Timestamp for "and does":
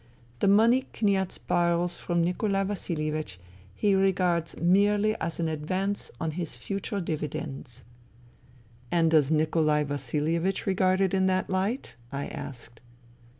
8.91-9.29